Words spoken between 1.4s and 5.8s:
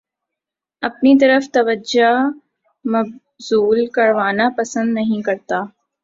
توجہ مبذول کروانا پسند نہیں کرتا